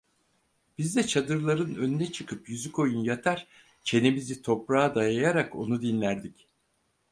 [0.77, 3.47] Biz de çadırların önüne çıkıp yüzükoyun yatar,
[3.83, 6.47] çenemizi toprağa dayayarak onu dinlerdik.